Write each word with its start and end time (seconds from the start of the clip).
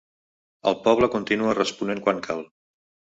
El 0.69 0.77
poble 0.87 1.09
continua 1.15 1.53
responent 1.57 2.01
quan 2.09 2.23
cal. 2.29 2.43